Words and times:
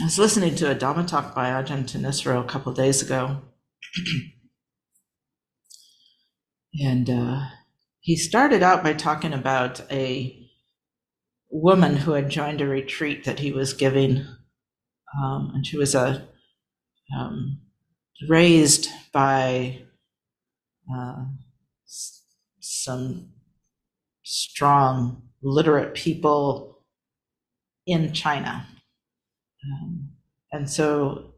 I 0.00 0.04
was 0.04 0.18
listening 0.18 0.56
to 0.56 0.70
a 0.70 0.74
Dhamma 0.74 1.06
talk 1.06 1.36
by 1.36 1.50
Ajahn 1.50 1.84
Thanissaro 1.84 2.40
a 2.40 2.48
couple 2.48 2.72
days 2.72 3.00
ago. 3.00 3.42
and 6.82 7.08
uh, 7.08 7.42
he 8.00 8.16
started 8.16 8.60
out 8.60 8.82
by 8.82 8.92
talking 8.92 9.32
about 9.32 9.80
a 9.92 10.50
woman 11.48 11.98
who 11.98 12.12
had 12.12 12.28
joined 12.28 12.60
a 12.60 12.66
retreat 12.66 13.24
that 13.24 13.38
he 13.38 13.52
was 13.52 13.72
giving. 13.72 14.26
Um, 15.22 15.52
and 15.54 15.64
she 15.64 15.76
was 15.76 15.94
a 15.94 16.26
um, 17.16 17.60
raised 18.28 18.88
by 19.12 19.80
uh, 20.92 21.24
some 22.58 23.28
strong 24.24 25.22
literate 25.40 25.94
people 25.94 26.80
in 27.86 28.12
China. 28.12 28.66
Um, 29.72 30.10
and 30.52 30.68
so 30.70 31.34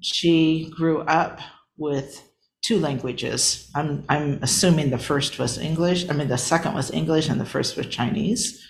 she 0.00 0.70
grew 0.76 1.00
up 1.00 1.40
with 1.76 2.22
two 2.62 2.78
languages. 2.78 3.70
I'm, 3.74 4.04
I'm 4.08 4.38
assuming 4.42 4.90
the 4.90 4.98
first 4.98 5.38
was 5.38 5.58
English. 5.58 6.08
I 6.08 6.12
mean, 6.12 6.28
the 6.28 6.38
second 6.38 6.74
was 6.74 6.90
English 6.90 7.28
and 7.28 7.40
the 7.40 7.44
first 7.46 7.76
was 7.76 7.86
Chinese. 7.86 8.62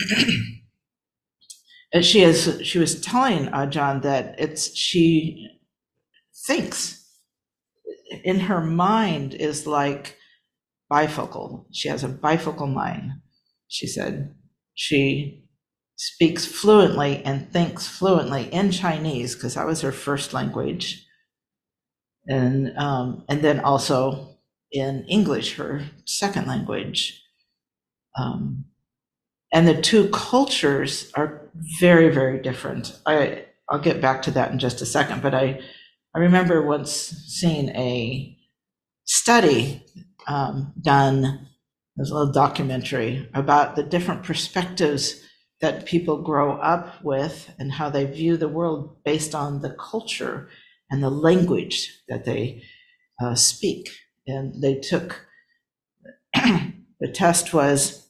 and 1.92 2.04
she 2.04 2.22
is, 2.22 2.60
she 2.62 2.78
was 2.78 3.00
telling 3.00 3.48
uh, 3.48 3.66
Ajahn 3.66 4.02
that 4.02 4.36
it's, 4.38 4.76
she 4.76 5.48
thinks 6.46 7.04
in 8.24 8.40
her 8.40 8.60
mind 8.60 9.34
is 9.34 9.66
like 9.66 10.16
bifocal. 10.90 11.66
She 11.72 11.88
has 11.88 12.04
a 12.04 12.08
bifocal 12.08 12.72
mind. 12.72 13.12
She 13.68 13.86
said 13.86 14.34
she 14.74 15.45
speaks 15.96 16.44
fluently 16.44 17.22
and 17.24 17.50
thinks 17.52 17.86
fluently 17.88 18.52
in 18.52 18.70
Chinese 18.70 19.34
because 19.34 19.54
that 19.54 19.66
was 19.66 19.80
her 19.80 19.92
first 19.92 20.32
language, 20.32 21.06
and 22.28 22.76
um, 22.78 23.24
and 23.28 23.42
then 23.42 23.60
also 23.60 24.38
in 24.70 25.04
English, 25.08 25.56
her 25.56 25.82
second 26.04 26.46
language. 26.46 27.22
Um, 28.18 28.66
and 29.52 29.66
the 29.66 29.80
two 29.80 30.08
cultures 30.10 31.10
are 31.14 31.50
very 31.80 32.10
very 32.10 32.40
different. 32.40 32.98
I 33.06 33.46
I'll 33.68 33.78
get 33.80 34.00
back 34.00 34.22
to 34.22 34.30
that 34.32 34.52
in 34.52 34.58
just 34.58 34.82
a 34.82 34.86
second, 34.86 35.22
but 35.22 35.34
I 35.34 35.60
I 36.14 36.18
remember 36.18 36.62
once 36.62 36.92
seeing 37.26 37.70
a 37.70 38.36
study 39.04 39.84
um, 40.26 40.72
done, 40.80 41.48
there's 41.96 42.10
a 42.10 42.14
little 42.14 42.32
documentary 42.32 43.28
about 43.34 43.76
the 43.76 43.82
different 43.82 44.22
perspectives 44.24 45.22
that 45.60 45.86
people 45.86 46.22
grow 46.22 46.52
up 46.58 47.02
with 47.02 47.50
and 47.58 47.72
how 47.72 47.88
they 47.88 48.04
view 48.04 48.36
the 48.36 48.48
world 48.48 48.96
based 49.04 49.34
on 49.34 49.62
the 49.62 49.74
culture 49.78 50.48
and 50.90 51.02
the 51.02 51.10
language 51.10 52.02
that 52.08 52.24
they 52.24 52.62
uh, 53.22 53.34
speak. 53.34 53.90
And 54.26 54.62
they 54.62 54.74
took 54.74 55.26
the 56.34 57.08
test 57.12 57.54
was, 57.54 58.08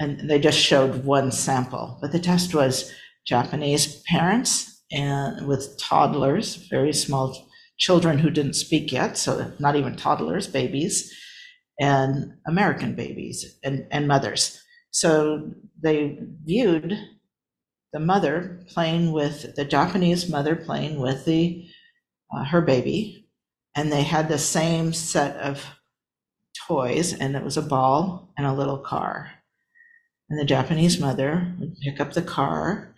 and 0.00 0.28
they 0.28 0.38
just 0.38 0.58
showed 0.58 1.04
one 1.04 1.30
sample, 1.30 1.98
but 2.00 2.12
the 2.12 2.18
test 2.18 2.54
was 2.54 2.92
Japanese 3.26 4.02
parents 4.02 4.82
and 4.92 5.46
with 5.46 5.78
toddlers, 5.78 6.56
very 6.70 6.92
small 6.92 7.48
children 7.78 8.18
who 8.18 8.30
didn't 8.30 8.54
speak 8.54 8.92
yet, 8.92 9.18
so 9.18 9.52
not 9.58 9.76
even 9.76 9.96
toddlers, 9.96 10.46
babies, 10.46 11.12
and 11.80 12.34
American 12.46 12.94
babies 12.94 13.58
and, 13.62 13.86
and 13.90 14.08
mothers. 14.08 14.62
So 14.96 15.52
they 15.78 16.18
viewed 16.42 16.98
the 17.92 18.00
mother 18.00 18.64
playing 18.66 19.12
with 19.12 19.54
the 19.54 19.66
Japanese 19.66 20.26
mother 20.30 20.56
playing 20.56 20.98
with 20.98 21.26
the 21.26 21.66
uh, 22.34 22.44
her 22.44 22.62
baby, 22.62 23.28
and 23.74 23.92
they 23.92 24.04
had 24.04 24.30
the 24.30 24.38
same 24.38 24.94
set 24.94 25.36
of 25.36 25.66
toys, 26.66 27.12
and 27.12 27.36
it 27.36 27.44
was 27.44 27.58
a 27.58 27.62
ball 27.62 28.32
and 28.38 28.46
a 28.46 28.54
little 28.54 28.78
car. 28.78 29.32
And 30.30 30.40
the 30.40 30.46
Japanese 30.46 30.98
mother 30.98 31.54
would 31.60 31.76
pick 31.84 32.00
up 32.00 32.14
the 32.14 32.22
car 32.22 32.94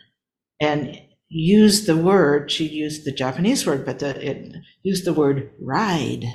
and 0.60 1.00
use 1.28 1.86
the 1.86 1.96
word, 1.96 2.52
she 2.52 2.64
used 2.68 3.06
the 3.06 3.12
Japanese 3.12 3.66
word, 3.66 3.84
but 3.84 3.98
the, 3.98 4.24
it 4.24 4.54
used 4.84 5.04
the 5.04 5.12
word 5.12 5.50
ride. 5.60 6.26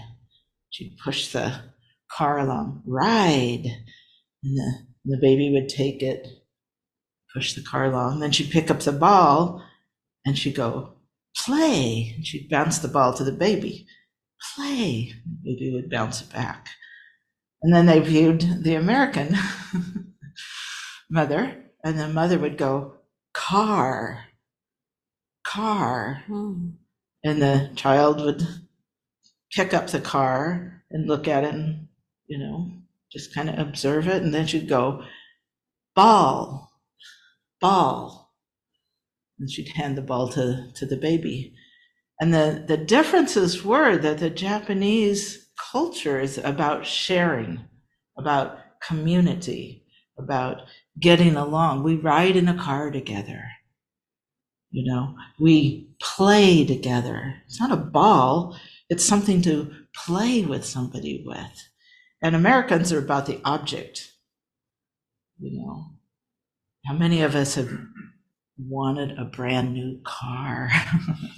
She'd 0.72 0.98
push 1.02 1.32
the 1.32 1.62
car 2.12 2.40
along, 2.40 2.84
ride. 2.86 3.66
And 4.44 4.58
the, 4.58 4.93
the 5.06 5.18
baby 5.20 5.52
would 5.52 5.70
take 5.70 6.02
it, 6.02 6.28
push 7.34 7.54
the 7.54 7.62
car 7.62 7.86
along. 7.86 8.20
Then 8.20 8.32
she'd 8.32 8.52
pick 8.52 8.72
up 8.72 8.80
the 8.80 8.92
ball 8.92 9.64
and 10.26 10.38
she'd 10.38 10.56
go, 10.56 10.94
play. 11.36 12.14
And 12.16 12.26
she'd 12.26 12.50
bounce 12.50 12.80
the 12.80 12.88
ball 12.88 13.14
to 13.14 13.24
the 13.24 13.32
baby, 13.32 13.86
play. 14.56 15.14
The 15.26 15.56
baby 15.56 15.72
would 15.74 15.90
bounce 15.90 16.22
it 16.22 16.32
back. 16.32 16.68
And 17.62 17.74
then 17.74 17.86
they 17.86 18.00
viewed 18.00 18.64
the 18.64 18.76
American 18.76 19.38
mother, 21.10 21.64
and 21.84 21.98
the 21.98 22.10
mother 22.10 22.38
would 22.38 22.58
go, 22.58 22.96
car 23.34 24.26
car. 25.54 26.24
Hmm. 26.28 26.70
And 27.24 27.42
the 27.42 27.72
child 27.76 28.22
would 28.22 28.46
pick 29.52 29.74
up 29.74 29.88
the 29.88 30.02
car 30.02 30.84
and 30.92 31.08
look 31.08 31.28
at 31.28 31.44
it 31.44 31.54
and, 31.54 31.88
you 32.28 32.38
know, 32.38 32.72
just 33.14 33.34
kind 33.34 33.50
of 33.50 33.60
observe 33.60 34.08
it. 34.08 34.24
And 34.24 34.34
then 34.34 34.48
she'd 34.48 34.68
go, 34.68 35.04
ball, 35.96 36.72
ball. 37.62 38.34
And 39.40 39.50
she'd 39.50 39.70
hand 39.70 39.98
the 39.98 40.02
ball 40.02 40.28
to, 40.30 40.72
to 40.76 40.86
the 40.86 40.98
baby. 40.98 41.54
And 42.20 42.34
the, 42.34 42.66
the 42.68 42.78
differences 42.78 43.64
were 43.64 43.98
that 43.98 44.20
the 44.20 44.30
Japanese 44.30 45.52
culture 45.72 46.20
is 46.20 46.38
about 46.38 46.86
sharing, 46.86 47.66
about 48.18 48.58
community, 48.82 49.86
about 50.18 50.62
getting 51.00 51.36
along. 51.36 51.84
We 51.84 51.96
ride 51.96 52.36
in 52.36 52.48
a 52.48 52.58
car 52.58 52.92
together. 52.92 53.44
You 54.72 54.92
know, 54.92 55.16
we 55.40 55.90
play 56.02 56.66
together. 56.66 57.36
It's 57.46 57.60
not 57.60 57.72
a 57.72 57.78
ball, 57.78 58.58
it's 58.90 59.06
something 59.06 59.42
to 59.44 59.72
play 60.06 60.44
with 60.44 60.66
somebody 60.66 61.24
with. 61.26 61.73
And 62.24 62.36
Americans 62.36 62.94
are 62.94 63.00
about 63.00 63.26
the 63.26 63.42
object. 63.44 64.14
You 65.40 65.60
know, 65.60 65.84
how 66.86 66.94
many 66.94 67.22
of 67.22 67.36
us 67.36 67.56
have 67.56 67.70
wanted 68.58 69.20
a 69.20 69.26
brand 69.26 69.74
new 69.74 70.00
car? 70.06 70.70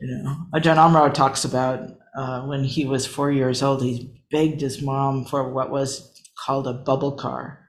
you 0.00 0.22
know, 0.22 0.46
Ajahn 0.54 0.76
Amaro 0.76 1.12
talks 1.12 1.44
about 1.44 1.90
uh, 2.16 2.42
when 2.46 2.64
he 2.64 2.86
was 2.86 3.06
four 3.06 3.30
years 3.30 3.62
old, 3.62 3.82
he 3.82 4.24
begged 4.30 4.62
his 4.62 4.80
mom 4.80 5.26
for 5.26 5.52
what 5.52 5.70
was 5.70 6.18
called 6.44 6.66
a 6.66 6.72
bubble 6.72 7.12
car. 7.12 7.66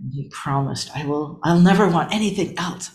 And 0.00 0.12
he 0.14 0.30
promised, 0.30 0.96
I 0.96 1.04
will, 1.04 1.40
I'll 1.44 1.60
never 1.60 1.86
want 1.88 2.14
anything 2.14 2.58
else. 2.58 2.90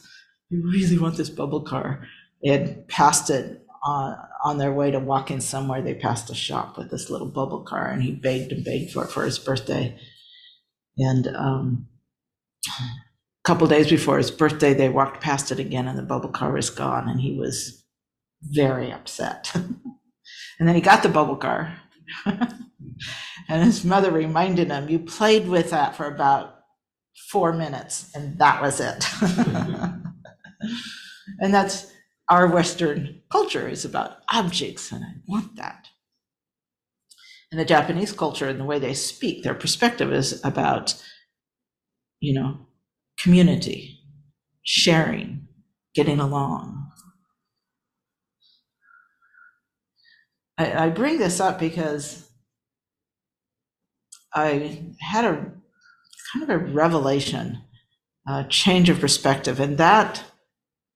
I 0.51 0.55
really 0.55 0.97
want 0.97 1.17
this 1.17 1.29
bubble 1.29 1.61
car. 1.61 2.03
Had 2.43 2.88
passed 2.88 3.29
it 3.29 3.61
on, 3.83 4.17
on 4.44 4.57
their 4.57 4.73
way 4.73 4.91
to 4.91 5.00
walk 5.00 5.31
in 5.31 5.41
somewhere. 5.41 5.81
They 5.81 5.94
passed 5.94 6.29
a 6.29 6.35
shop 6.35 6.77
with 6.77 6.89
this 6.91 7.09
little 7.09 7.27
bubble 7.27 7.61
car, 7.63 7.88
and 7.88 8.01
he 8.01 8.11
begged 8.11 8.51
and 8.51 8.63
begged 8.63 8.91
for 8.91 9.03
it 9.03 9.11
for 9.11 9.25
his 9.25 9.39
birthday. 9.39 9.97
And 10.97 11.27
um, 11.27 11.88
a 12.67 13.44
couple 13.44 13.67
days 13.67 13.89
before 13.89 14.17
his 14.17 14.31
birthday, 14.31 14.73
they 14.73 14.89
walked 14.89 15.22
past 15.22 15.51
it 15.51 15.59
again, 15.59 15.88
and 15.88 15.97
the 15.97 16.03
bubble 16.03 16.29
car 16.29 16.51
was 16.51 16.69
gone, 16.69 17.09
and 17.09 17.19
he 17.22 17.38
was 17.38 17.83
very 18.41 18.91
upset. 18.91 19.51
and 19.55 20.67
then 20.67 20.75
he 20.75 20.81
got 20.81 21.03
the 21.03 21.09
bubble 21.09 21.38
car. 21.38 21.77
and 22.25 23.63
his 23.63 23.83
mother 23.85 24.11
reminded 24.11 24.69
him, 24.69 24.89
You 24.89 25.00
played 25.00 25.47
with 25.47 25.71
that 25.71 25.95
for 25.95 26.06
about 26.06 26.56
four 27.29 27.53
minutes, 27.53 28.11
and 28.16 28.38
that 28.39 28.61
was 28.61 28.79
it. 28.79 29.06
and 31.39 31.53
that's 31.53 31.91
our 32.29 32.47
Western 32.47 33.21
culture 33.31 33.67
is 33.67 33.85
about 33.85 34.17
objects, 34.31 34.91
and 34.91 35.03
I 35.03 35.13
want 35.27 35.55
that. 35.55 35.87
And 37.51 37.59
the 37.59 37.65
Japanese 37.65 38.11
culture 38.11 38.47
and 38.47 38.59
the 38.59 38.65
way 38.65 38.77
they 38.77 38.93
speak, 38.93 39.43
their 39.43 39.55
perspective 39.55 40.13
is 40.13 40.39
about, 40.43 41.01
you 42.19 42.33
know, 42.33 42.67
community, 43.19 43.99
sharing, 44.63 45.47
getting 45.95 46.19
along. 46.19 46.91
I, 50.59 50.85
I 50.85 50.89
bring 50.89 51.17
this 51.17 51.39
up 51.39 51.59
because 51.59 52.29
I 54.33 54.83
had 54.99 55.25
a 55.25 55.51
kind 56.31 56.43
of 56.43 56.49
a 56.49 56.57
revelation, 56.59 57.63
a 58.27 58.45
change 58.47 58.89
of 58.89 58.99
perspective, 58.99 59.59
and 59.59 59.79
that 59.79 60.23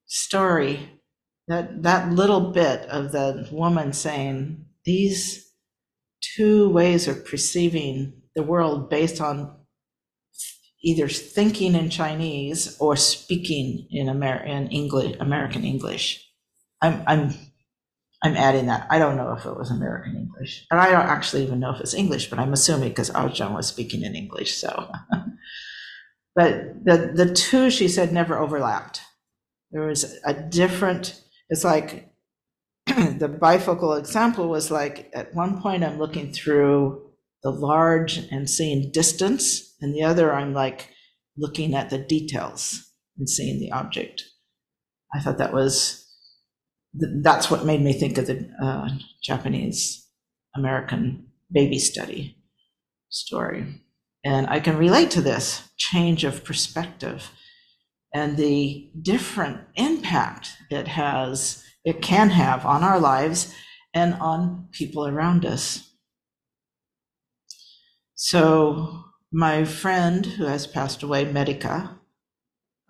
story, 0.06 0.93
that 1.48 1.84
that 1.84 2.12
little 2.12 2.52
bit 2.52 2.82
of 2.90 3.12
the 3.12 3.48
woman 3.52 3.94
saying 3.94 4.66
these 4.86 5.52
two 6.36 6.70
ways 6.70 7.08
of 7.08 7.26
perceiving 7.26 8.22
the 8.36 8.44
world 8.44 8.90
based 8.90 9.22
on 9.22 9.56
either 10.84 11.08
thinking 11.08 11.76
in 11.76 11.90
Chinese 11.90 12.78
or 12.80 12.96
speaking 12.96 13.88
in 13.90 14.10
Amer- 14.10 14.44
in 14.44 14.68
English, 14.68 15.16
American 15.20 15.64
English. 15.64 16.30
I'm, 16.82 17.02
I'm, 17.08 17.34
I'm 18.22 18.36
adding 18.36 18.68
that. 18.68 18.88
I 18.90 19.00
don't 19.00 19.16
know 19.18 19.34
if 19.34 19.46
it 19.46 19.58
was 19.58 19.72
American 19.72 20.18
English, 20.18 20.66
and 20.70 20.80
I 20.80 20.92
don't 20.92 21.06
actually 21.08 21.44
even 21.44 21.60
know 21.60 21.74
if 21.74 21.80
it's 21.80 21.94
English, 21.94 22.30
but 22.30 22.40
I'm 22.40 22.54
assuming 22.54 22.90
because 22.90 23.10
Ajahn 23.12 23.56
was 23.56 23.68
speaking 23.68 24.04
in 24.04 24.16
English. 24.16 24.56
So, 24.56 24.92
but 26.36 26.86
the 26.86 27.12
the 27.14 27.34
two 27.34 27.70
she 27.70 27.88
said 27.88 28.14
never 28.14 28.38
overlapped. 28.38 29.02
There 29.72 29.88
was 29.88 30.20
a 30.26 30.34
different. 30.34 31.22
It's 31.50 31.64
like 31.64 32.14
the 32.86 33.38
bifocal 33.42 33.98
example 33.98 34.50
was 34.50 34.72
like 34.72 35.10
at 35.14 35.34
one 35.34 35.62
point 35.62 35.84
I'm 35.84 36.00
looking 36.00 36.32
through 36.32 37.02
the 37.44 37.52
large 37.52 38.18
and 38.18 38.50
seeing 38.50 38.92
distance, 38.92 39.76
and 39.82 39.94
the 39.94 40.04
other 40.04 40.34
I'm 40.34 40.54
like 40.54 40.90
looking 41.38 41.76
at 41.76 41.90
the 41.90 41.98
details 41.98 42.92
and 43.18 43.30
seeing 43.30 43.60
the 43.60 43.72
object. 43.72 44.24
I 45.14 45.20
thought 45.20 45.38
that 45.38 45.54
was 45.54 46.00
that's 47.22 47.50
what 47.50 47.66
made 47.66 47.82
me 47.82 47.94
think 47.94 48.18
of 48.18 48.28
the 48.28 48.50
uh, 48.62 48.90
Japanese 49.24 50.08
American 50.56 51.28
baby 51.52 51.80
study 51.80 52.38
story. 53.10 53.82
And 54.24 54.48
I 54.48 54.60
can 54.60 54.78
relate 54.78 55.12
to 55.12 55.22
this 55.22 55.70
change 55.78 56.24
of 56.24 56.44
perspective 56.44 57.32
and 58.14 58.38
the 58.38 58.92
different 59.02 59.62
impact 59.76 60.54
it 60.74 60.88
has, 60.90 61.64
it 61.86 62.02
can 62.02 62.30
have 62.30 62.66
on 62.66 62.84
our 62.84 63.00
lives 63.00 63.54
and 63.94 64.14
on 64.16 64.68
people 64.72 65.08
around 65.08 65.46
us. 65.46 65.92
So, 68.16 69.04
my 69.32 69.66
friend 69.66 70.26
who 70.26 70.46
has 70.46 70.68
passed 70.68 71.04
away, 71.04 71.26
Medica, 71.26 72.00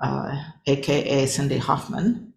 uh, 0.01 0.43
aka 0.67 1.25
Cindy 1.25 1.57
Hoffman, 1.57 2.33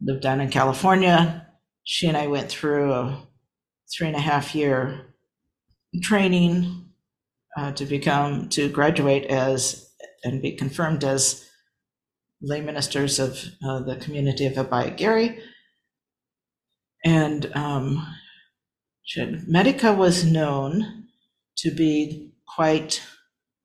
lived 0.00 0.22
down 0.22 0.40
in 0.40 0.50
California. 0.50 1.46
She 1.84 2.08
and 2.08 2.16
I 2.16 2.26
went 2.26 2.50
through 2.50 2.92
a 2.92 3.26
three 3.94 4.08
and 4.08 4.16
a 4.16 4.20
half 4.20 4.54
year 4.54 5.14
training 6.02 6.90
uh, 7.56 7.72
to 7.72 7.86
become 7.86 8.48
to 8.50 8.68
graduate 8.68 9.24
as 9.26 9.90
and 10.24 10.42
be 10.42 10.52
confirmed 10.52 11.04
as 11.04 11.45
lay 12.46 12.60
ministers 12.60 13.18
of 13.18 13.44
uh, 13.64 13.80
the 13.80 13.96
community 13.96 14.46
of 14.46 14.54
Abaya. 14.54 15.38
And 17.04 17.50
um, 17.54 18.06
Medica 19.46 19.92
was 19.92 20.24
known 20.24 21.08
to 21.58 21.70
be 21.70 22.32
quite 22.54 23.02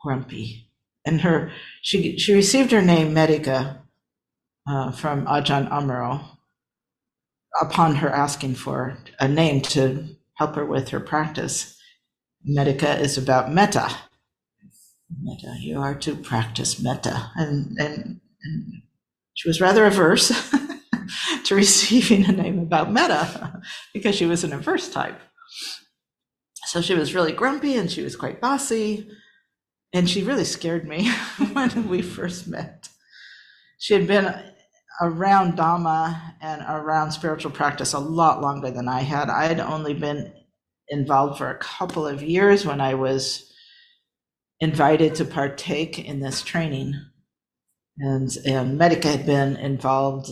grumpy. 0.01 0.67
And 1.05 1.21
her 1.21 1.51
she 1.81 2.17
she 2.17 2.33
received 2.33 2.71
her 2.71 2.81
name 2.81 3.13
Medica 3.13 3.81
uh, 4.67 4.91
from 4.91 5.25
Ajahn 5.25 5.69
Amaro 5.69 6.37
upon 7.59 7.95
her 7.95 8.09
asking 8.09 8.55
for 8.55 8.97
a 9.19 9.27
name 9.27 9.61
to 9.61 10.15
help 10.35 10.55
her 10.55 10.65
with 10.65 10.89
her 10.89 10.99
practice. 10.99 11.77
Medica 12.43 12.99
is 12.99 13.17
about 13.17 13.51
metta. 13.51 13.89
Metta, 15.21 15.55
you 15.59 15.79
are 15.79 15.95
to 15.95 16.15
practice 16.15 16.81
metta. 16.81 17.31
And, 17.35 17.77
and, 17.79 18.21
and 18.43 18.81
she 19.33 19.49
was 19.49 19.61
rather 19.61 19.85
averse 19.85 20.31
to 21.45 21.55
receiving 21.55 22.25
a 22.25 22.31
name 22.31 22.59
about 22.59 22.91
metta 22.91 23.61
because 23.93 24.15
she 24.15 24.25
was 24.25 24.43
an 24.43 24.53
averse 24.53 24.89
type. 24.89 25.19
So 26.67 26.81
she 26.81 26.93
was 26.93 27.15
really 27.15 27.31
grumpy 27.31 27.75
and 27.75 27.91
she 27.91 28.03
was 28.03 28.15
quite 28.15 28.39
bossy. 28.39 29.09
And 29.93 30.09
she 30.09 30.23
really 30.23 30.45
scared 30.45 30.87
me 30.87 31.09
when 31.53 31.89
we 31.89 32.01
first 32.01 32.47
met. 32.47 32.87
She 33.77 33.93
had 33.93 34.07
been 34.07 34.33
around 35.01 35.57
Dhamma 35.57 36.35
and 36.39 36.63
around 36.67 37.11
spiritual 37.11 37.51
practice 37.51 37.93
a 37.93 37.99
lot 37.99 38.41
longer 38.41 38.71
than 38.71 38.87
I 38.87 39.01
had. 39.01 39.29
I 39.29 39.45
had 39.45 39.59
only 39.59 39.93
been 39.93 40.31
involved 40.87 41.37
for 41.37 41.49
a 41.49 41.57
couple 41.57 42.05
of 42.05 42.21
years 42.21 42.65
when 42.65 42.79
I 42.79 42.93
was 42.93 43.51
invited 44.59 45.15
to 45.15 45.25
partake 45.25 45.97
in 45.97 46.19
this 46.19 46.43
training. 46.43 46.93
And, 48.03 48.35
and 48.47 48.79
Medica 48.79 49.09
had 49.09 49.27
been 49.27 49.57
involved 49.57 50.31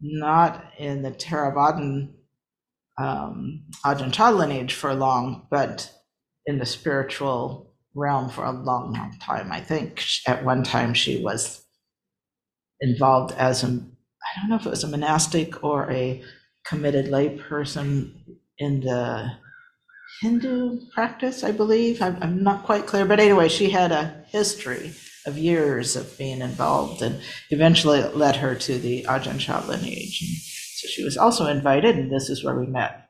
not 0.00 0.64
in 0.78 1.02
the 1.02 1.10
Theravadan 1.10 2.14
um, 2.98 3.64
Ajahn 3.84 4.36
lineage 4.36 4.72
for 4.72 4.94
long, 4.94 5.46
but 5.50 5.92
in 6.46 6.58
the 6.58 6.64
spiritual 6.64 7.74
realm 7.94 8.30
for 8.30 8.44
a 8.44 8.50
long, 8.50 8.94
long 8.94 9.14
time. 9.20 9.52
I 9.52 9.60
think 9.60 10.02
at 10.26 10.42
one 10.42 10.62
time 10.62 10.94
she 10.94 11.22
was 11.22 11.62
involved 12.80 13.34
as 13.36 13.62
a, 13.62 13.66
I 13.66 14.40
don't 14.40 14.48
know 14.48 14.56
if 14.56 14.64
it 14.64 14.70
was 14.70 14.84
a 14.84 14.88
monastic 14.88 15.62
or 15.62 15.90
a 15.90 16.22
committed 16.64 17.08
lay 17.08 17.36
person 17.36 18.40
in 18.56 18.80
the 18.80 19.32
Hindu 20.22 20.80
practice, 20.94 21.44
I 21.44 21.52
believe. 21.52 22.00
I'm, 22.00 22.16
I'm 22.22 22.42
not 22.42 22.64
quite 22.64 22.86
clear, 22.86 23.04
but 23.04 23.20
anyway, 23.20 23.48
she 23.48 23.68
had 23.68 23.92
a 23.92 24.24
history 24.28 24.94
of 25.28 25.38
years 25.38 25.94
of 25.94 26.18
being 26.18 26.40
involved, 26.40 27.02
and 27.02 27.20
eventually 27.50 28.00
it 28.00 28.16
led 28.16 28.36
her 28.36 28.54
to 28.54 28.78
the 28.78 29.04
Ajahn 29.04 29.38
Chah 29.38 29.64
lineage. 29.66 30.20
And 30.22 30.36
so 30.38 30.88
she 30.88 31.04
was 31.04 31.16
also 31.16 31.46
invited, 31.46 31.96
and 31.96 32.10
this 32.10 32.28
is 32.28 32.42
where 32.42 32.58
we 32.58 32.66
met. 32.66 33.08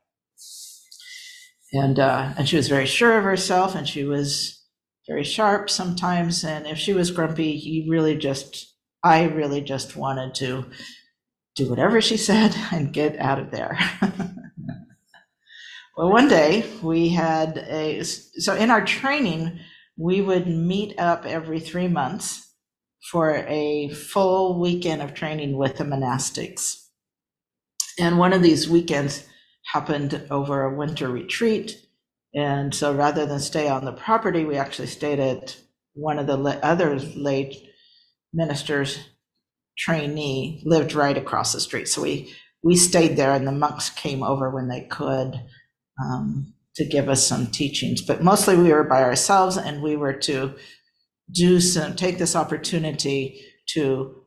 And 1.73 1.99
uh, 1.99 2.33
and 2.37 2.47
she 2.47 2.57
was 2.57 2.67
very 2.67 2.85
sure 2.85 3.17
of 3.17 3.23
herself, 3.23 3.75
and 3.75 3.87
she 3.87 4.03
was 4.03 4.63
very 5.07 5.23
sharp 5.23 5.69
sometimes. 5.69 6.43
And 6.43 6.67
if 6.67 6.77
she 6.77 6.93
was 6.93 7.11
grumpy, 7.11 7.51
you 7.51 7.91
really 7.91 8.15
just, 8.15 8.75
I 9.03 9.23
really 9.23 9.61
just 9.61 9.95
wanted 9.95 10.35
to 10.35 10.65
do 11.55 11.69
whatever 11.69 12.01
she 12.01 12.17
said 12.17 12.55
and 12.71 12.93
get 12.93 13.17
out 13.17 13.39
of 13.39 13.51
there. 13.51 13.77
Well, 15.99 16.11
one 16.11 16.29
day 16.29 16.63
we 16.81 17.09
had 17.09 17.57
a, 17.57 18.03
so 18.05 18.55
in 18.55 18.71
our 18.71 18.85
training, 18.85 19.59
we 19.99 20.21
would 20.21 20.47
meet 20.47 20.97
up 20.97 21.25
every 21.25 21.59
three 21.59 21.89
months 21.89 22.53
for 23.11 23.45
a 23.47 23.89
full 23.89 24.57
weekend 24.59 25.01
of 25.01 25.13
training 25.13 25.57
with 25.57 25.77
the 25.77 25.83
monastics. 25.83 26.85
And 27.99 28.17
one 28.17 28.31
of 28.31 28.41
these 28.41 28.69
weekends 28.69 29.25
happened 29.73 30.25
over 30.31 30.63
a 30.63 30.75
winter 30.75 31.09
retreat. 31.09 31.85
And 32.33 32.73
so 32.73 32.93
rather 32.93 33.25
than 33.25 33.41
stay 33.41 33.67
on 33.67 33.83
the 33.83 33.91
property, 33.91 34.45
we 34.45 34.55
actually 34.55 34.87
stayed 34.87 35.19
at 35.19 35.57
one 35.93 36.17
of 36.17 36.27
the 36.27 36.37
other 36.63 36.97
lay 36.97 37.69
ministers 38.31 38.99
trainee 39.77 40.63
lived 40.65 40.93
right 40.93 41.17
across 41.17 41.51
the 41.51 41.59
street. 41.59 41.89
So 41.89 42.03
we, 42.03 42.33
we 42.63 42.77
stayed 42.77 43.17
there 43.17 43.33
and 43.33 43.45
the 43.45 43.51
monks 43.51 43.89
came 43.89 44.23
over 44.23 44.49
when 44.49 44.69
they 44.69 44.81
could 44.81 45.41
um, 46.01 46.53
to 46.75 46.85
give 46.85 47.09
us 47.09 47.25
some 47.25 47.47
teachings. 47.47 48.01
But 48.01 48.23
mostly 48.23 48.55
we 48.57 48.71
were 48.71 48.83
by 48.83 49.03
ourselves 49.03 49.57
and 49.57 49.81
we 49.81 49.95
were 49.95 50.13
to 50.13 50.55
do 51.31 51.59
some, 51.59 51.95
take 51.95 52.17
this 52.17 52.35
opportunity 52.35 53.41
to 53.73 54.23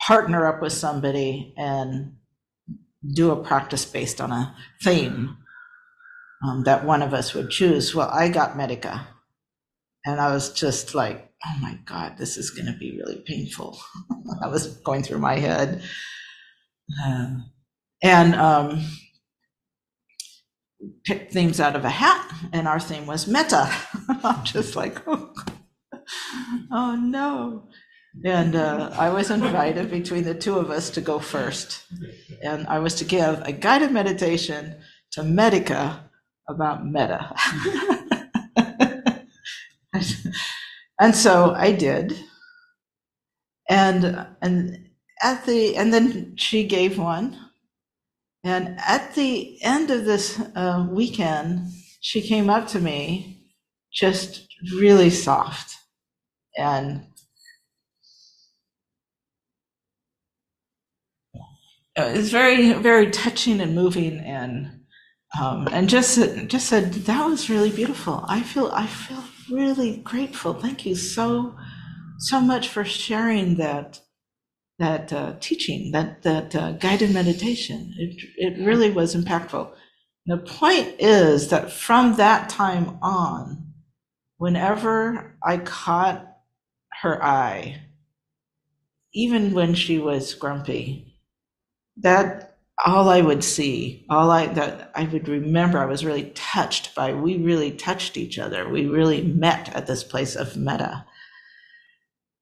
partner 0.00 0.46
up 0.46 0.62
with 0.62 0.72
somebody 0.72 1.54
and 1.56 2.16
do 3.14 3.30
a 3.30 3.42
practice 3.42 3.84
based 3.84 4.20
on 4.20 4.30
a 4.30 4.54
theme 4.82 5.36
um, 6.44 6.64
that 6.64 6.84
one 6.84 7.02
of 7.02 7.12
us 7.14 7.34
would 7.34 7.50
choose. 7.50 7.94
Well, 7.94 8.08
I 8.10 8.28
got 8.28 8.56
Medica, 8.56 9.06
and 10.04 10.20
I 10.20 10.32
was 10.32 10.52
just 10.52 10.94
like, 10.94 11.30
oh 11.44 11.58
my 11.60 11.78
God, 11.84 12.16
this 12.18 12.36
is 12.36 12.50
going 12.50 12.66
to 12.66 12.78
be 12.78 12.98
really 12.98 13.22
painful. 13.26 13.78
I 14.42 14.48
was 14.48 14.78
going 14.78 15.02
through 15.02 15.18
my 15.18 15.36
head. 15.36 15.82
Uh, 17.04 17.36
and 18.02 18.34
um, 18.34 18.84
picked 21.04 21.32
themes 21.32 21.60
out 21.60 21.76
of 21.76 21.84
a 21.84 21.90
hat, 21.90 22.30
and 22.52 22.66
our 22.66 22.80
theme 22.80 23.06
was 23.06 23.26
metta. 23.26 23.70
I'm 24.08 24.44
just 24.44 24.76
like, 24.76 25.02
oh, 25.06 25.32
oh 26.72 26.96
no. 26.96 27.68
And 28.24 28.56
uh, 28.56 28.90
I 28.98 29.10
was 29.10 29.30
invited 29.30 29.90
between 29.90 30.24
the 30.24 30.34
two 30.34 30.58
of 30.58 30.70
us 30.70 30.90
to 30.90 31.00
go 31.00 31.20
first. 31.20 31.84
And 32.42 32.66
I 32.66 32.80
was 32.80 32.96
to 32.96 33.04
give 33.04 33.40
a 33.42 33.52
guided 33.52 33.92
meditation 33.92 34.74
to 35.12 35.22
Medica 35.22 36.10
about 36.48 36.84
metta. 36.84 37.34
and 41.00 41.14
so 41.14 41.52
I 41.52 41.72
did. 41.72 42.18
And 43.68 44.26
and 44.42 44.88
at 45.22 45.46
the 45.46 45.76
and 45.76 45.94
then 45.94 46.36
she 46.36 46.64
gave 46.64 46.98
one 46.98 47.38
and 48.44 48.78
at 48.86 49.14
the 49.14 49.62
end 49.62 49.90
of 49.90 50.04
this 50.04 50.40
uh, 50.54 50.86
weekend, 50.90 51.68
she 52.00 52.22
came 52.22 52.48
up 52.48 52.66
to 52.68 52.80
me 52.80 53.46
just 53.92 54.46
really 54.78 55.10
soft 55.10 55.76
and 56.56 57.04
it 61.96 62.16
was 62.16 62.30
very, 62.30 62.72
very 62.74 63.10
touching 63.10 63.60
and 63.60 63.74
moving. 63.74 64.18
And 64.18 64.80
um, 65.40 65.68
and 65.70 65.88
just 65.88 66.18
just 66.48 66.66
said 66.66 66.92
that 66.92 67.26
was 67.26 67.50
really 67.50 67.70
beautiful. 67.70 68.24
I 68.28 68.42
feel 68.42 68.70
I 68.72 68.86
feel 68.86 69.22
really 69.50 69.98
grateful. 69.98 70.54
Thank 70.54 70.84
you 70.86 70.94
so 70.94 71.56
so 72.18 72.40
much 72.40 72.68
for 72.68 72.84
sharing 72.84 73.56
that 73.56 74.00
that 74.80 75.12
uh, 75.12 75.34
teaching 75.40 75.92
that 75.92 76.22
that 76.22 76.56
uh, 76.56 76.72
guided 76.72 77.12
meditation. 77.12 77.94
It 77.98 78.24
it 78.36 78.66
really 78.66 78.90
was 78.90 79.14
impactful. 79.14 79.70
The 80.26 80.38
point 80.38 80.96
is 80.98 81.48
that 81.48 81.70
from 81.70 82.16
that 82.16 82.48
time 82.48 82.98
on, 83.02 83.72
whenever 84.38 85.36
I 85.42 85.58
caught 85.58 86.26
her 87.02 87.22
eye, 87.22 87.82
even 89.12 89.52
when 89.52 89.74
she 89.74 89.98
was 89.98 90.34
grumpy, 90.34 91.14
that 91.98 92.58
all 92.84 93.10
I 93.10 93.20
would 93.20 93.44
see, 93.44 94.06
all 94.08 94.30
I 94.30 94.46
that 94.46 94.92
I 94.94 95.04
would 95.04 95.28
remember, 95.28 95.78
I 95.78 95.86
was 95.86 96.06
really 96.06 96.30
touched 96.34 96.94
by. 96.94 97.12
We 97.12 97.36
really 97.36 97.70
touched 97.70 98.16
each 98.16 98.38
other. 98.38 98.66
We 98.66 98.86
really 98.86 99.22
met 99.22 99.74
at 99.74 99.86
this 99.86 100.02
place 100.02 100.36
of 100.36 100.56
metta, 100.56 101.04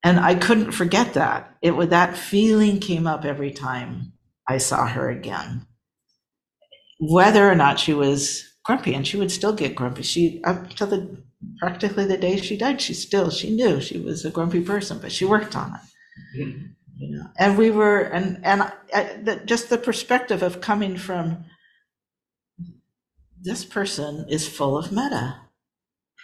and 0.09 0.19
I 0.21 0.35
couldn't 0.35 0.73
forget 0.73 1.15
that. 1.15 1.55
It 1.61 1.73
would 1.73 1.91
that 1.91 2.17
feeling 2.17 2.81
came 2.81 3.07
up 3.07 3.27
every 3.27 3.51
time 3.51 4.13
I 4.49 4.57
saw 4.59 4.87
her 4.87 5.11
again, 5.11 5.67
whether 6.99 7.51
or 7.51 7.55
not 7.55 7.79
she 7.79 7.93
was 7.93 8.45
grumpy, 8.65 8.95
and 8.95 9.07
she 9.07 9.19
would 9.19 9.31
still 9.31 9.53
get 9.53 9.75
grumpy. 9.75 10.03
She 10.03 10.43
up 10.45 10.71
to 10.71 10.87
the 10.87 11.23
practically 11.59 12.07
the 12.07 12.17
day 12.17 12.39
she 12.39 12.57
died, 12.57 12.81
she 12.81 12.95
still 12.95 13.31
she 13.31 13.55
knew 13.55 13.81
she 13.83 13.99
was 13.99 14.25
a 14.25 14.31
grumpy 14.31 14.63
person, 14.63 14.99
but 14.99 15.13
she 15.13 15.27
worked 15.27 15.55
on 15.55 15.75
it. 15.75 15.81
You 16.35 17.17
know 17.17 17.27
and 17.39 17.59
we 17.59 17.71
were 17.71 18.01
and 18.01 18.45
and 18.45 18.63
I, 18.63 19.21
the, 19.23 19.43
just 19.45 19.71
the 19.71 19.79
perspective 19.79 20.43
of 20.43 20.61
coming 20.61 20.97
from 20.97 21.45
this 23.41 23.65
person 23.65 24.27
is 24.29 24.49
full 24.49 24.77
of 24.79 24.91
metta. 24.91 25.37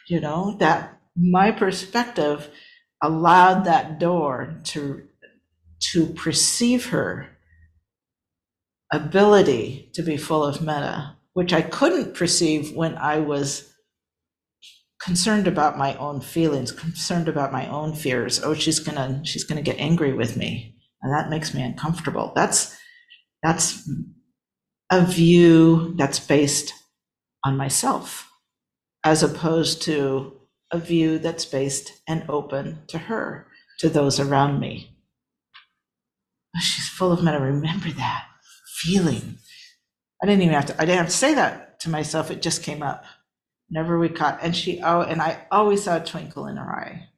you 0.09 0.21
know 0.21 0.57
that 0.59 0.99
my 1.17 1.51
perspective 1.53 2.51
allowed 3.05 3.65
that 3.65 3.99
door 3.99 4.61
to 4.65 5.07
to 5.93 6.07
perceive 6.07 6.87
her 6.87 7.29
ability 8.93 9.91
to 9.95 10.03
be 10.03 10.17
full 10.17 10.45
of 10.45 10.63
metta, 10.63 11.17
which 11.35 11.53
i 11.53 11.61
couldn't 11.63 12.15
perceive 12.15 12.75
when 12.75 12.97
i 12.97 13.19
was 13.19 13.75
concerned 15.05 15.47
about 15.47 15.77
my 15.77 15.95
own 15.97 16.21
feelings, 16.21 16.73
concerned 16.73 17.29
about 17.29 17.53
my 17.53 17.69
own 17.69 17.95
fears. 17.95 18.43
Oh, 18.43 18.55
she's 18.55 18.79
gonna 18.79 19.21
she's 19.25 19.45
gonna 19.45 19.63
get 19.63 19.79
angry 19.79 20.15
with 20.15 20.37
me, 20.37 20.77
and 21.03 21.13
that 21.13 21.29
makes 21.29 21.53
me 21.53 21.63
uncomfortable. 21.63 22.33
That's 22.35 22.77
that's 23.43 23.89
a 24.91 25.05
view 25.05 25.95
that's 25.97 26.19
based 26.19 26.73
on 27.45 27.57
myself, 27.57 28.31
as 29.05 29.23
opposed 29.23 29.83
to 29.83 30.41
a 30.71 30.79
view 30.79 31.19
that's 31.19 31.45
based 31.45 32.01
and 32.09 32.25
open 32.29 32.83
to 32.89 32.99
her, 32.99 33.47
to 33.79 33.89
those 33.89 34.19
around 34.19 34.61
me. 34.61 34.97
She's 36.61 36.89
full 36.89 37.13
of 37.13 37.23
metta. 37.23 37.41
Remember 37.41 37.91
that 37.91 38.27
feeling. 38.77 39.39
I 40.23 40.27
didn't 40.27 40.43
even 40.43 40.55
have 40.55 40.67
to. 40.67 40.75
I 40.81 40.85
didn't 40.85 40.99
have 40.99 41.07
to 41.07 41.13
say 41.13 41.35
that 41.35 41.81
to 41.81 41.91
myself. 41.91 42.31
It 42.31 42.43
just 42.43 42.63
came 42.63 42.83
up 42.83 43.05
Never 43.71 43.99
we 43.99 44.09
caught, 44.09 44.39
and 44.43 44.55
she 44.55 44.81
oh, 44.83 45.01
and 45.01 45.23
I 45.23 45.47
always 45.51 45.85
saw 45.85 45.97
a 45.97 46.05
twinkle 46.05 46.47
in 46.47 46.57
her 46.57 46.71
eye 46.71 47.09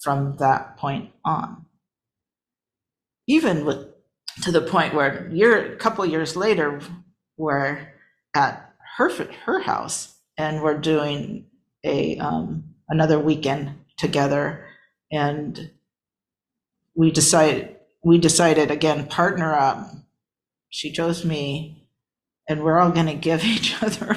from 0.00 0.36
that 0.36 0.76
point 0.76 1.10
on. 1.24 1.66
Even 3.26 3.64
with 3.64 3.88
to 4.42 4.52
the 4.52 4.60
point 4.60 4.94
where 4.94 5.28
year 5.32 5.72
a 5.72 5.76
couple 5.76 6.04
years 6.04 6.36
later, 6.36 6.80
we're 7.36 7.88
at 8.34 8.74
her 8.98 9.10
her 9.44 9.60
house 9.60 10.14
and 10.36 10.62
we're 10.62 10.78
doing 10.78 11.46
a 11.86 12.18
um, 12.18 12.74
another 12.88 13.18
weekend 13.18 13.74
together, 13.96 14.66
and 15.10 15.70
we 16.94 17.10
decided 17.10 17.76
we 18.04 18.18
decided 18.18 18.70
again 18.70 19.06
partner 19.06 19.54
up. 19.54 19.92
She 20.68 20.92
chose 20.92 21.24
me 21.24 21.86
and 22.48 22.62
we're 22.62 22.78
all 22.78 22.90
going 22.90 23.06
to 23.06 23.14
give 23.14 23.44
each 23.44 23.82
other 23.82 24.16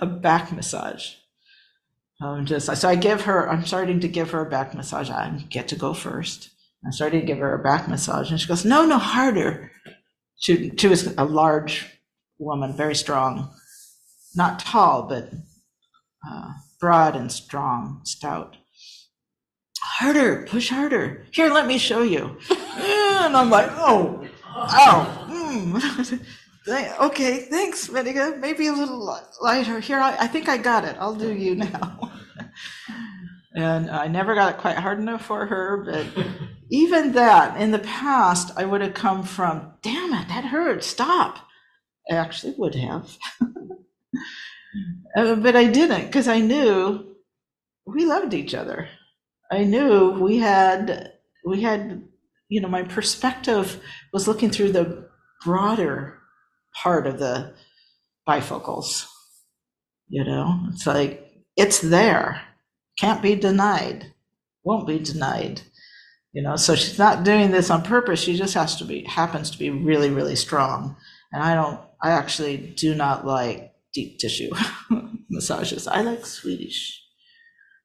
a 0.00 0.06
back 0.06 0.52
massage. 0.52 1.14
Um, 2.20 2.46
just 2.46 2.74
so 2.74 2.88
I 2.88 2.94
give 2.94 3.22
her. 3.22 3.48
I'm 3.48 3.66
starting 3.66 4.00
to 4.00 4.08
give 4.08 4.30
her 4.30 4.46
a 4.46 4.50
back 4.50 4.74
massage. 4.74 5.10
I 5.10 5.44
get 5.50 5.68
to 5.68 5.76
go 5.76 5.92
first. 5.92 6.50
I'm 6.84 6.92
starting 6.92 7.20
to 7.20 7.26
give 7.26 7.38
her 7.38 7.54
a 7.54 7.62
back 7.62 7.88
massage, 7.88 8.30
and 8.30 8.40
she 8.40 8.48
goes, 8.48 8.64
"No, 8.64 8.86
no, 8.86 8.96
harder." 8.96 9.70
She, 10.38 10.72
she 10.76 10.88
was 10.88 11.14
a 11.18 11.24
large 11.24 11.86
woman, 12.38 12.74
very 12.74 12.94
strong, 12.94 13.52
not 14.34 14.60
tall, 14.60 15.02
but 15.02 15.30
uh, 16.26 16.52
broad 16.86 17.16
and 17.16 17.32
strong, 17.32 18.00
stout. 18.04 18.56
Harder, 19.80 20.46
push 20.46 20.70
harder. 20.70 21.26
Here, 21.32 21.52
let 21.52 21.66
me 21.66 21.78
show 21.78 22.02
you. 22.04 22.38
and 22.50 23.36
I'm 23.36 23.50
like, 23.50 23.68
oh, 23.72 24.24
oh. 24.54 25.22
Mm. 26.68 26.98
Okay, 27.00 27.46
thanks, 27.50 27.90
Medica. 27.90 28.36
Maybe 28.38 28.68
a 28.68 28.72
little 28.72 29.18
lighter. 29.40 29.80
Here, 29.80 29.98
I, 29.98 30.16
I 30.16 30.26
think 30.28 30.48
I 30.48 30.58
got 30.58 30.84
it. 30.84 30.96
I'll 31.00 31.14
do 31.16 31.32
you 31.34 31.54
now. 31.56 32.12
and 33.56 33.90
I 33.90 34.06
never 34.06 34.36
got 34.36 34.54
it 34.54 34.58
quite 34.58 34.76
hard 34.76 35.00
enough 35.00 35.24
for 35.26 35.46
her, 35.46 35.82
but 35.84 36.06
even 36.70 37.12
that, 37.12 37.60
in 37.60 37.72
the 37.72 37.80
past, 37.80 38.52
I 38.56 38.64
would 38.64 38.80
have 38.80 38.94
come 38.94 39.24
from, 39.24 39.72
damn 39.82 40.14
it, 40.14 40.28
that 40.28 40.44
hurt, 40.44 40.84
stop. 40.84 41.38
I 42.08 42.14
actually 42.14 42.54
would 42.58 42.76
have. 42.76 43.16
Uh, 45.16 45.34
but 45.36 45.56
I 45.56 45.64
didn't 45.64 46.06
because 46.06 46.28
I 46.28 46.40
knew 46.40 47.16
we 47.86 48.04
loved 48.04 48.34
each 48.34 48.54
other. 48.54 48.88
I 49.50 49.64
knew 49.64 50.10
we 50.10 50.38
had, 50.38 51.12
we 51.44 51.62
had, 51.62 52.02
you 52.48 52.60
know, 52.60 52.68
my 52.68 52.82
perspective 52.82 53.80
was 54.12 54.28
looking 54.28 54.50
through 54.50 54.72
the 54.72 55.08
broader 55.44 56.18
part 56.82 57.06
of 57.06 57.18
the 57.18 57.54
bifocals. 58.28 59.06
You 60.08 60.24
know, 60.24 60.66
it's 60.72 60.86
like 60.86 61.26
it's 61.56 61.80
there, 61.80 62.42
can't 62.98 63.22
be 63.22 63.34
denied, 63.34 64.12
won't 64.64 64.86
be 64.86 64.98
denied. 64.98 65.62
You 66.32 66.42
know, 66.42 66.56
so 66.56 66.74
she's 66.74 66.98
not 66.98 67.24
doing 67.24 67.50
this 67.50 67.70
on 67.70 67.82
purpose. 67.82 68.20
She 68.20 68.36
just 68.36 68.54
has 68.54 68.76
to 68.76 68.84
be 68.84 69.04
happens 69.04 69.50
to 69.50 69.58
be 69.58 69.70
really, 69.70 70.10
really 70.10 70.36
strong. 70.36 70.96
And 71.32 71.42
I 71.42 71.54
don't. 71.54 71.80
I 72.02 72.10
actually 72.10 72.58
do 72.58 72.94
not 72.94 73.26
like 73.26 73.72
deep 73.96 74.18
tissue 74.18 74.50
massages. 75.30 75.88
I 75.88 76.02
like 76.02 76.26
Swedish 76.26 77.02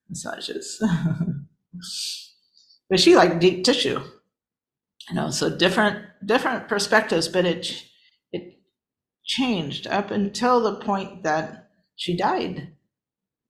massages. 0.09 0.83
but 2.89 2.99
she 2.99 3.15
liked 3.15 3.39
deep 3.39 3.63
tissue. 3.63 4.01
You 5.09 5.15
know, 5.15 5.31
so 5.31 5.49
different 5.49 6.05
different 6.25 6.67
perspectives, 6.67 7.29
but 7.29 7.45
it 7.45 7.85
it 8.31 8.59
changed 9.23 9.87
up 9.87 10.11
until 10.11 10.59
the 10.59 10.75
point 10.75 11.23
that 11.23 11.69
she 11.95 12.17
died. 12.17 12.73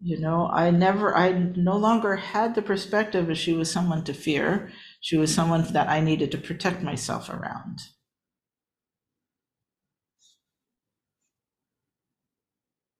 You 0.03 0.19
know, 0.19 0.47
I 0.47 0.71
never, 0.71 1.15
I 1.15 1.31
no 1.55 1.77
longer 1.77 2.15
had 2.15 2.55
the 2.55 2.63
perspective 2.63 3.27
that 3.27 3.35
she 3.35 3.53
was 3.53 3.71
someone 3.71 4.03
to 4.05 4.15
fear. 4.15 4.71
She 4.99 5.15
was 5.15 5.33
someone 5.33 5.71
that 5.73 5.89
I 5.89 5.99
needed 5.99 6.31
to 6.31 6.39
protect 6.39 6.81
myself 6.81 7.29
around. 7.29 7.81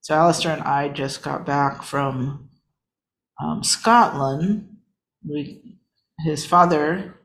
So 0.02 0.16
Alistair 0.16 0.54
and 0.54 0.64
I 0.64 0.90
just 0.90 1.22
got 1.22 1.46
back 1.46 1.84
from 1.84 2.50
um, 3.42 3.64
Scotland. 3.64 4.78
We, 5.28 5.78
his 6.26 6.44
father 6.44 7.16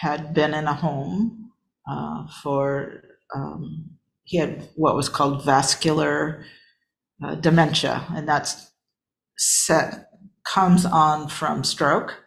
had 0.00 0.34
been 0.34 0.52
in 0.52 0.66
a 0.66 0.74
home 0.74 1.52
uh, 1.88 2.26
for 2.42 3.02
um, 3.32 3.90
he 4.24 4.38
had 4.38 4.68
what 4.74 4.96
was 4.96 5.08
called 5.08 5.44
vascular 5.44 6.44
uh, 7.22 7.36
dementia, 7.36 8.04
and 8.10 8.28
that's 8.28 8.72
set 9.38 10.08
comes 10.44 10.84
on 10.84 11.28
from 11.28 11.62
stroke. 11.62 12.24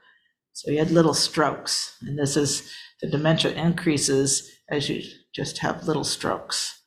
So 0.54 0.72
he 0.72 0.78
had 0.78 0.92
little 0.92 1.14
strokes, 1.14 1.98
and 2.02 2.18
this 2.18 2.38
is 2.38 2.72
the 3.02 3.10
dementia 3.10 3.52
increases 3.52 4.50
as 4.70 4.88
you 4.90 5.04
just 5.36 5.58
have 5.58 5.88
little 5.88 6.06
strokes. 6.06 6.82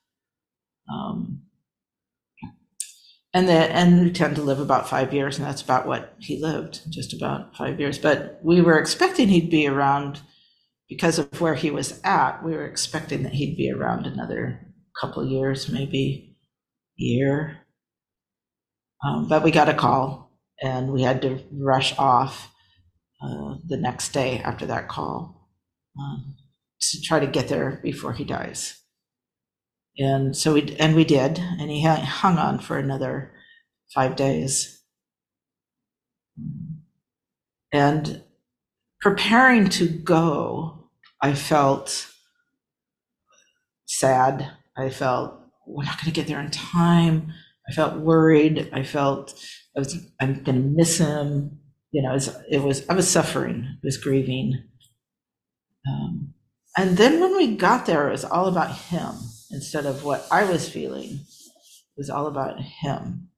Um, 0.90 1.42
and 3.34 3.48
the, 3.48 3.52
and 3.52 4.02
we 4.02 4.12
tend 4.12 4.36
to 4.36 4.42
live 4.42 4.60
about 4.60 4.88
five 4.88 5.14
years, 5.14 5.38
and 5.38 5.46
that's 5.46 5.62
about 5.62 5.86
what 5.86 6.14
he 6.18 6.40
lived, 6.40 6.80
just 6.90 7.14
about 7.14 7.56
five 7.56 7.80
years. 7.80 7.98
But 7.98 8.40
we 8.42 8.60
were 8.60 8.78
expecting 8.78 9.28
he'd 9.28 9.50
be 9.50 9.66
around 9.66 10.20
because 10.88 11.18
of 11.18 11.40
where 11.40 11.54
he 11.54 11.70
was 11.70 12.00
at. 12.04 12.44
We 12.44 12.52
were 12.52 12.66
expecting 12.66 13.22
that 13.22 13.32
he'd 13.32 13.56
be 13.56 13.70
around 13.70 14.06
another 14.06 14.60
couple 15.00 15.26
years, 15.26 15.70
maybe 15.70 16.36
year. 16.96 17.58
Um, 19.04 19.28
but 19.28 19.42
we 19.42 19.50
got 19.50 19.68
a 19.68 19.74
call 19.74 20.30
and 20.62 20.92
we 20.92 21.02
had 21.02 21.22
to 21.22 21.40
rush 21.52 21.96
off 21.98 22.52
uh, 23.22 23.54
the 23.66 23.76
next 23.76 24.12
day 24.12 24.38
after 24.38 24.66
that 24.66 24.88
call 24.88 25.48
um, 25.98 26.36
to 26.80 27.00
try 27.00 27.18
to 27.18 27.26
get 27.26 27.48
there 27.48 27.80
before 27.82 28.12
he 28.12 28.24
dies. 28.24 28.81
And 29.98 30.36
so 30.36 30.54
we, 30.54 30.74
and 30.78 30.96
we 30.96 31.04
did, 31.04 31.38
and 31.38 31.70
he 31.70 31.82
hung- 31.82 32.38
on 32.38 32.58
for 32.58 32.78
another 32.78 33.32
five 33.94 34.16
days. 34.16 34.82
And 37.72 38.22
preparing 39.00 39.68
to 39.70 39.86
go, 39.86 40.88
I 41.20 41.34
felt 41.34 42.10
sad. 43.86 44.50
I 44.76 44.88
felt 44.88 45.38
we're 45.66 45.84
not 45.84 45.96
going 45.98 46.06
to 46.06 46.10
get 46.12 46.26
there 46.26 46.40
in 46.40 46.50
time. 46.50 47.32
I 47.68 47.72
felt 47.72 48.00
worried. 48.00 48.70
I 48.72 48.82
felt 48.82 49.34
I 49.76 49.80
was 49.80 49.94
I'm 50.20 50.42
going 50.42 50.62
to 50.62 50.68
miss 50.68 50.98
him. 50.98 51.58
You 51.92 52.02
know, 52.02 52.10
it 52.10 52.14
was, 52.14 52.36
it 52.50 52.62
was 52.62 52.88
I 52.88 52.94
was 52.94 53.08
suffering. 53.08 53.64
I 53.66 53.78
was 53.84 53.98
grieving. 53.98 54.54
Um, 55.86 56.34
and 56.76 56.96
then 56.96 57.20
when 57.20 57.36
we 57.36 57.56
got 57.56 57.86
there, 57.86 58.08
it 58.08 58.12
was 58.12 58.24
all 58.24 58.46
about 58.48 58.74
him 58.74 59.14
instead 59.52 59.86
of 59.86 60.04
what 60.04 60.26
I 60.30 60.44
was 60.44 60.68
feeling. 60.68 61.10
It 61.10 61.98
was 61.98 62.10
all 62.10 62.26
about 62.26 62.60
him. 62.60 63.28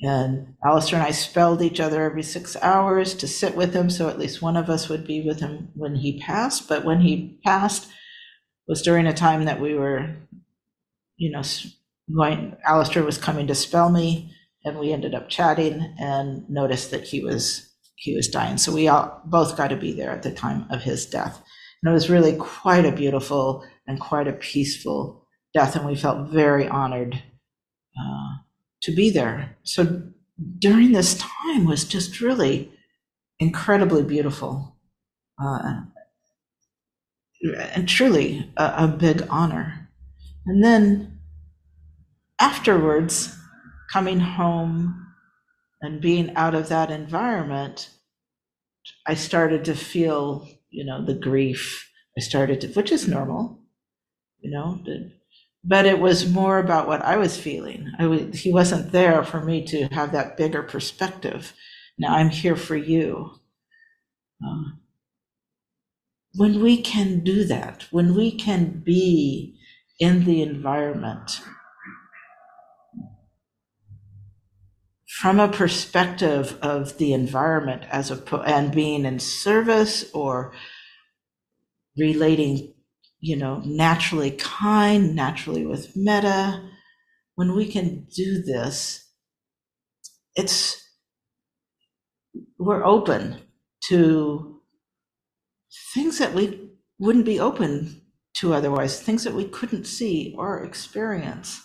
And 0.00 0.54
Alistair 0.64 0.98
and 0.98 1.08
I 1.08 1.10
spelled 1.10 1.60
each 1.60 1.80
other 1.80 2.04
every 2.04 2.22
six 2.22 2.56
hours 2.62 3.14
to 3.14 3.26
sit 3.26 3.56
with 3.56 3.74
him, 3.74 3.90
so 3.90 4.08
at 4.08 4.18
least 4.18 4.42
one 4.42 4.56
of 4.56 4.70
us 4.70 4.88
would 4.88 5.06
be 5.06 5.22
with 5.22 5.40
him 5.40 5.70
when 5.74 5.96
he 5.96 6.20
passed. 6.20 6.68
But 6.68 6.84
when 6.84 7.00
he 7.00 7.40
passed 7.44 7.88
was 8.68 8.82
during 8.82 9.06
a 9.06 9.14
time 9.14 9.46
that 9.46 9.60
we 9.60 9.74
were, 9.74 10.14
you 11.16 11.32
know, 11.32 11.42
going, 12.14 12.56
Alistair 12.64 13.02
was 13.02 13.18
coming 13.18 13.46
to 13.48 13.54
spell 13.54 13.90
me, 13.90 14.32
and 14.64 14.78
we 14.78 14.92
ended 14.92 15.14
up 15.14 15.28
chatting 15.28 15.94
and 15.98 16.48
noticed 16.48 16.90
that 16.92 17.04
he 17.04 17.22
was 17.22 17.64
he 17.96 18.14
was 18.14 18.28
dying. 18.28 18.58
So 18.58 18.72
we 18.72 18.86
all 18.86 19.20
both 19.24 19.56
got 19.56 19.68
to 19.68 19.76
be 19.76 19.92
there 19.92 20.12
at 20.12 20.22
the 20.22 20.30
time 20.30 20.66
of 20.70 20.82
his 20.82 21.04
death. 21.04 21.42
And 21.82 21.90
it 21.90 21.94
was 21.94 22.08
really 22.08 22.36
quite 22.36 22.84
a 22.84 22.92
beautiful 22.92 23.64
and 23.88 23.98
quite 23.98 24.28
a 24.28 24.32
peaceful 24.32 25.26
death, 25.54 25.76
and 25.76 25.86
we 25.86 25.96
felt 25.96 26.30
very 26.30 26.68
honored 26.68 27.22
uh, 27.98 28.36
to 28.82 28.94
be 28.94 29.10
there. 29.10 29.56
So 29.62 30.02
during 30.58 30.92
this 30.92 31.14
time 31.14 31.64
was 31.64 31.84
just 31.84 32.20
really 32.20 32.72
incredibly 33.40 34.02
beautiful 34.02 34.76
uh, 35.42 35.80
and 37.74 37.88
truly 37.88 38.50
a, 38.56 38.74
a 38.78 38.88
big 38.88 39.26
honor. 39.30 39.88
And 40.46 40.64
then 40.64 41.20
afterwards, 42.40 43.36
coming 43.92 44.20
home 44.20 45.06
and 45.80 46.00
being 46.00 46.34
out 46.34 46.54
of 46.54 46.68
that 46.68 46.90
environment, 46.90 47.90
I 49.06 49.14
started 49.14 49.64
to 49.66 49.74
feel, 49.74 50.48
you 50.70 50.84
know, 50.84 51.04
the 51.04 51.14
grief. 51.14 51.90
I 52.16 52.20
started 52.20 52.60
to, 52.62 52.68
which 52.68 52.90
is 52.90 53.06
normal, 53.06 53.60
you 54.40 54.50
know, 54.50 54.82
but 55.68 55.84
it 55.84 55.98
was 56.00 56.30
more 56.30 56.58
about 56.58 56.88
what 56.88 57.02
I 57.02 57.18
was 57.18 57.38
feeling. 57.38 57.92
I 57.98 58.06
was, 58.06 58.40
he 58.40 58.50
wasn't 58.50 58.90
there 58.90 59.22
for 59.22 59.42
me 59.42 59.66
to 59.66 59.84
have 59.88 60.12
that 60.12 60.38
bigger 60.38 60.62
perspective. 60.62 61.52
Now 61.98 62.14
I'm 62.14 62.30
here 62.30 62.56
for 62.56 62.76
you. 62.76 63.32
Uh, 64.42 64.70
when 66.34 66.62
we 66.62 66.80
can 66.80 67.22
do 67.22 67.44
that, 67.44 67.84
when 67.90 68.14
we 68.14 68.32
can 68.32 68.82
be 68.84 69.58
in 70.00 70.24
the 70.24 70.40
environment 70.40 71.42
from 75.20 75.38
a 75.38 75.48
perspective 75.48 76.56
of 76.62 76.96
the 76.96 77.12
environment 77.12 77.82
as 77.90 78.10
a 78.10 78.36
and 78.46 78.72
being 78.72 79.04
in 79.04 79.18
service 79.18 80.10
or 80.14 80.52
relating 81.98 82.72
you 83.20 83.36
know 83.36 83.60
naturally 83.64 84.30
kind 84.32 85.14
naturally 85.14 85.66
with 85.66 85.96
metta. 85.96 86.62
When 87.34 87.54
we 87.54 87.70
can 87.70 88.06
do 88.14 88.42
this 88.42 89.04
it's 90.34 90.80
we're 92.58 92.84
open 92.84 93.40
to 93.88 94.60
things 95.94 96.18
that 96.18 96.34
we 96.34 96.70
wouldn't 96.98 97.24
be 97.24 97.40
open 97.40 98.02
to 98.34 98.54
otherwise 98.54 99.00
things 99.00 99.24
that 99.24 99.34
we 99.34 99.44
couldn't 99.44 99.84
see 99.84 100.34
or 100.38 100.62
experience. 100.62 101.60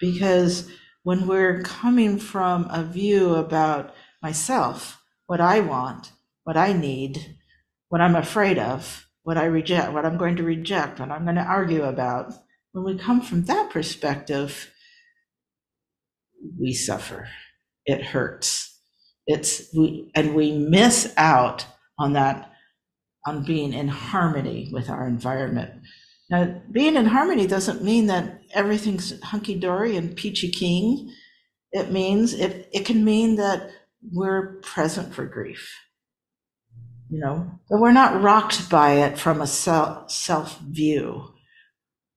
Because 0.00 0.68
when 1.04 1.26
we're 1.26 1.62
coming 1.62 2.18
from 2.18 2.66
a 2.70 2.82
view 2.84 3.34
about 3.34 3.94
myself 4.22 5.00
what 5.26 5.40
i 5.40 5.60
want 5.60 6.12
what 6.44 6.56
i 6.56 6.72
need 6.72 7.38
what 7.88 8.00
i'm 8.00 8.16
afraid 8.16 8.58
of 8.58 9.07
what 9.28 9.36
i 9.36 9.44
reject 9.44 9.92
what 9.92 10.06
i'm 10.06 10.16
going 10.16 10.36
to 10.36 10.42
reject 10.42 10.98
what 10.98 11.10
i'm 11.10 11.24
going 11.24 11.36
to 11.36 11.42
argue 11.42 11.82
about. 11.82 12.32
When 12.72 12.82
we 12.82 12.96
come 12.96 13.20
from 13.20 13.44
that 13.44 13.68
perspective 13.68 14.72
we 16.58 16.72
suffer. 16.72 17.28
It 17.84 18.02
hurts. 18.02 18.80
It's 19.26 19.68
we 19.76 20.10
and 20.14 20.34
we 20.34 20.52
miss 20.52 21.12
out 21.18 21.66
on 21.98 22.14
that 22.14 22.52
on 23.26 23.44
being 23.44 23.74
in 23.74 23.88
harmony 23.88 24.70
with 24.72 24.88
our 24.88 25.06
environment. 25.06 25.82
Now 26.30 26.62
being 26.72 26.96
in 26.96 27.04
harmony 27.04 27.46
doesn't 27.46 27.84
mean 27.84 28.06
that 28.06 28.40
everything's 28.54 29.20
hunky-dory 29.22 29.94
and 29.94 30.16
peachy 30.16 30.50
keen. 30.50 31.12
It 31.72 31.92
means 31.92 32.32
it, 32.32 32.70
it 32.72 32.86
can 32.86 33.04
mean 33.04 33.36
that 33.36 33.72
we're 34.10 34.54
present 34.62 35.12
for 35.12 35.26
grief 35.26 35.70
you 37.10 37.18
know 37.18 37.50
but 37.68 37.80
we're 37.80 37.92
not 37.92 38.22
rocked 38.22 38.68
by 38.70 38.92
it 38.92 39.18
from 39.18 39.40
a 39.40 39.46
self 39.46 40.10
self 40.10 40.58
view 40.60 41.32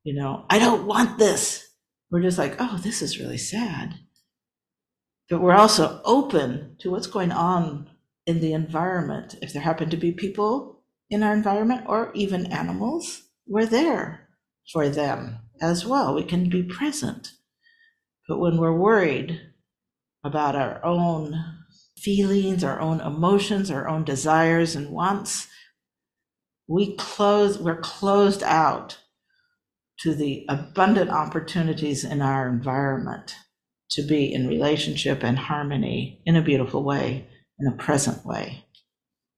you 0.04 0.14
know 0.14 0.46
i 0.50 0.60
don't 0.60 0.86
want 0.86 1.18
this 1.18 1.70
we're 2.10 2.22
just 2.22 2.38
like 2.38 2.56
oh 2.60 2.80
this 2.84 3.02
is 3.02 3.20
really 3.20 3.38
sad 3.38 3.96
but 5.30 5.42
we're 5.42 5.56
also 5.56 6.02
open 6.04 6.76
to 6.80 6.92
what's 6.92 7.08
going 7.08 7.32
on 7.32 7.90
in 8.26 8.42
the 8.42 8.54
environment. 8.54 9.36
If 9.42 9.54
there 9.54 9.62
happen 9.62 9.90
to 9.90 9.98
be 9.98 10.12
people 10.12 10.82
in 11.10 11.24
our 11.24 11.34
environment 11.34 11.84
or 11.88 12.12
even 12.14 12.52
animals, 12.52 13.24
we're 13.48 13.66
there 13.66 14.28
for 14.72 14.90
them 14.90 15.40
as 15.62 15.86
well. 15.86 16.14
We 16.14 16.24
can 16.24 16.50
be 16.50 16.64
present. 16.64 17.32
But 18.28 18.40
when 18.40 18.58
we're 18.58 18.78
worried 18.78 19.40
about 20.24 20.56
our 20.56 20.84
own 20.86 21.61
feelings, 22.04 22.64
our 22.64 22.80
own 22.80 23.02
emotions, 23.02 23.70
our 23.72 23.88
own 23.88 24.04
desires 24.04 24.76
and 24.76 24.90
wants, 24.90 25.48
we 26.68 26.96
close, 26.96 27.58
we're 27.60 27.80
closed 27.80 28.44
out 28.44 28.98
to 30.00 30.16
the 30.16 30.46
abundant 30.50 31.10
opportunities 31.10 32.04
in 32.04 32.22
our 32.22 32.48
environment 32.48 33.36
to 33.92 34.02
be 34.02 34.34
in 34.34 34.48
relationship 34.48 35.24
and 35.24 35.38
harmony 35.38 36.22
in 36.26 36.36
a 36.36 36.42
beautiful 36.42 36.84
way, 36.84 37.28
in 37.60 37.68
a 37.68 37.76
present 37.76 38.26
way. 38.26 38.66